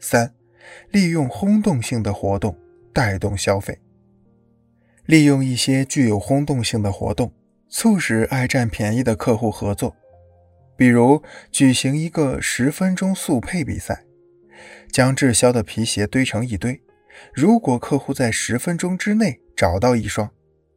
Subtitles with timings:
[0.00, 0.34] 三，
[0.90, 2.58] 利用轰动性的活动
[2.92, 3.78] 带动消费。
[5.06, 7.32] 利用一些具有轰动性的活动，
[7.68, 9.96] 促使爱占便宜的客户合作。
[10.76, 14.04] 比如举行一个十分钟速配比赛，
[14.90, 16.80] 将滞销的皮鞋堆成一堆，
[17.34, 20.30] 如果客户在十分钟之内找到一双，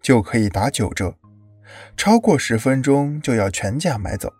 [0.00, 1.18] 就可以打九折；
[1.96, 4.32] 超过十分钟就要全价买走。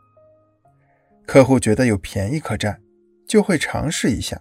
[1.27, 2.81] 客户觉得有便宜可占，
[3.27, 4.41] 就会尝试一下。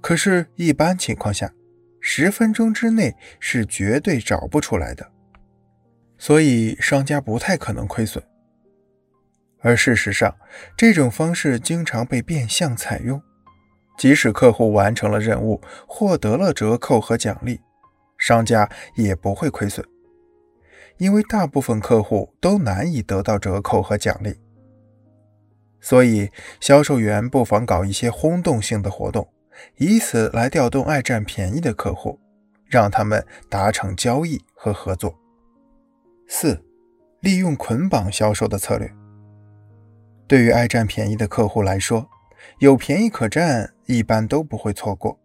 [0.00, 1.52] 可是，一般情况下，
[2.00, 5.10] 十分钟之内是绝对找不出来的，
[6.16, 8.22] 所以商家不太可能亏损。
[9.60, 10.34] 而事实上，
[10.76, 13.20] 这种方式经常被变相采用。
[13.98, 17.60] 即使客户完成了任务，获得了折扣和奖励，
[18.16, 19.86] 商家也不会亏损，
[20.96, 24.40] 因为大部分客户都难以得到折扣和奖励。
[25.82, 29.30] 所以，销售员不妨搞一些轰动性的活动。
[29.76, 32.18] 以此来调动爱占便宜的客户，
[32.66, 35.14] 让他们达成交易和合作。
[36.28, 36.62] 四、
[37.20, 38.90] 利用捆绑销售的策略。
[40.26, 42.08] 对于爱占便宜的客户来说，
[42.60, 45.18] 有便宜可占，一般都不会错过。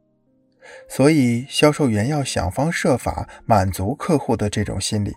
[0.89, 5.15] 所以，销售员要想方设法满足客户的这种心理，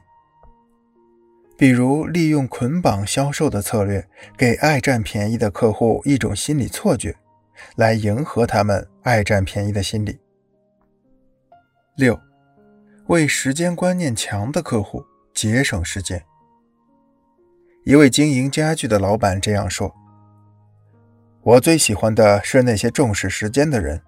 [1.57, 7.17] 比如利用捆绑销售的策略，给爱占便宜的客户一种心理错觉。
[7.77, 10.21] 来迎合他们爱占便宜的心理。
[11.97, 12.21] 六，
[13.07, 16.23] 为时间观念强的客户节省时间。
[17.87, 19.95] 一位经营家具的老板这样说
[21.41, 24.03] ：“我最喜欢的是那些重视时间的人。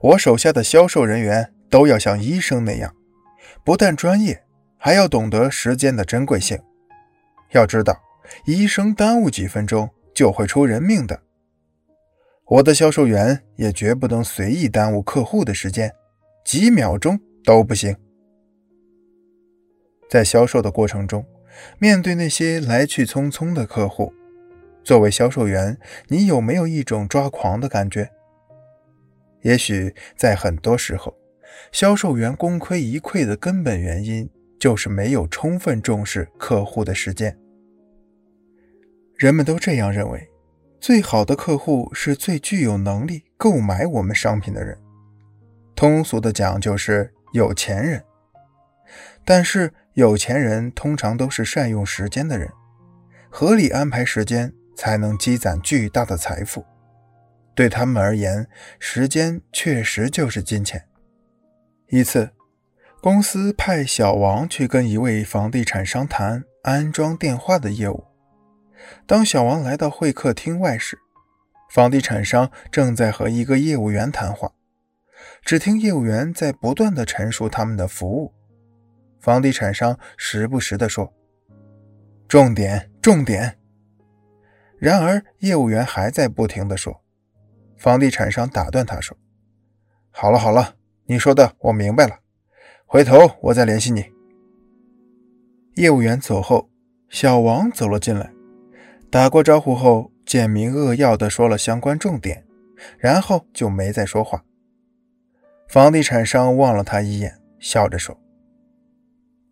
[0.00, 2.94] 我手下的销售人员都要像医生那样，
[3.64, 4.44] 不但专业，
[4.76, 6.56] 还要懂得时间的珍贵性。
[7.50, 8.00] 要知道，
[8.44, 11.22] 医生耽误几分钟就会出人命的。”
[12.50, 15.94] 我的销售员也绝不能随意耽误客户的时间，
[16.46, 17.94] 几秒钟都不行。
[20.08, 21.26] 在销售的过程中，
[21.78, 24.14] 面对那些来去匆匆的客户，
[24.82, 28.10] 作为销售员，你有没有一种抓狂的感觉？
[29.42, 31.14] 也许在很多时候，
[31.70, 37.38] 销售员功亏一篑的根本原因就是没有充分重视客户的时间。
[39.16, 40.26] 人们都这样认为。
[40.80, 44.78] 最好的客户是最具有能力购买我们商品的人，
[45.74, 48.04] 通俗的讲就是有钱人。
[49.24, 52.48] 但是有钱人通常都是善用时间的人，
[53.28, 56.64] 合理安排时间才能积攒巨大的财富。
[57.54, 58.46] 对他们而言，
[58.78, 60.86] 时间确实就是金钱。
[61.88, 62.30] 一次，
[63.02, 68.04] 公司派小王去跟一位房地产商谈安装电话的业务。
[69.06, 70.98] 当小王来到会客厅外时，
[71.70, 74.52] 房地产商正在和一个业务员谈话。
[75.42, 78.32] 只听业务员在不断的陈述他们的服务，
[79.20, 81.12] 房地产商时不时地说
[82.28, 83.58] ：“重点，重点。”
[84.78, 87.02] 然而业务员还在不停的说。
[87.76, 89.16] 房地产商打断他说
[90.10, 92.20] ：“好了好了，你说的我明白了，
[92.86, 94.12] 回头我再联系你。”
[95.74, 96.70] 业务员走后，
[97.08, 98.37] 小王走了进来。
[99.10, 102.44] 打过招呼后，简明扼要地说了相关重点，
[102.98, 104.44] 然后就没再说话。
[105.66, 108.18] 房地产商望了他一眼，笑着说：“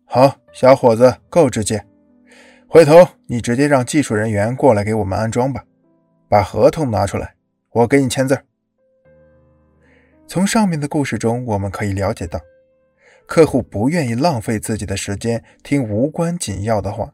[0.05, 1.83] 好，小伙子，够直接。
[2.67, 5.63] 回头你直接让技术人员过来给我们安装吧。
[6.29, 7.33] 把合同拿出来，
[7.71, 8.39] 我给你签字。”
[10.27, 12.39] 从上面的故事中，我们可以了解到，
[13.25, 17.13] 客户不愿意浪费自己的时间听无关紧要的话。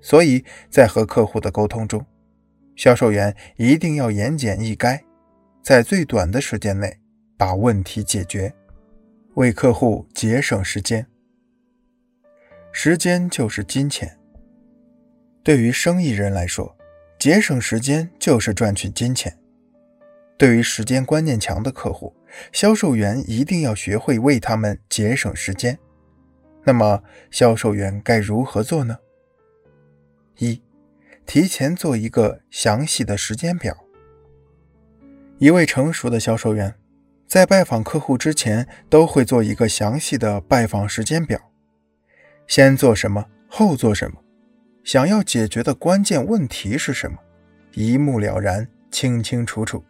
[0.00, 2.04] 所以在和客户的沟通中，
[2.76, 5.00] 销售员一定要言简意赅，
[5.62, 6.98] 在最短的时间内
[7.36, 8.54] 把问题解决，
[9.34, 11.06] 为客户节省时间。
[12.72, 14.16] 时间就是金钱。
[15.42, 16.76] 对于生意人来说，
[17.18, 19.36] 节省时间就是赚取金钱。
[20.38, 22.14] 对于时间观念强的客户，
[22.52, 25.78] 销售员一定要学会为他们节省时间。
[26.64, 28.96] 那么，销售员该如何做呢？
[30.40, 30.60] 一，
[31.26, 33.76] 提前做一个详细的时间表。
[35.38, 36.74] 一位成熟的销售员
[37.26, 41.38] 在拜访客户之前，都会做一个详细的拜访时间表，
[42.46, 44.22] 先做什么，后做什么，
[44.82, 47.18] 想要解决的关键问题是什么，
[47.74, 49.84] 一目了然，清清楚楚。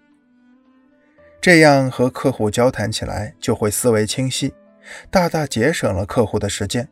[1.40, 4.52] 这样和客户交谈起来就会思维清晰，
[5.10, 6.86] 大大节省了客户的时间，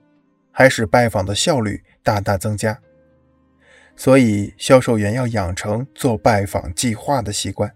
[0.51, 2.81] 还使拜访的效率大大增加。
[3.99, 7.75] 所以，销售员要养成做拜访计划的习惯。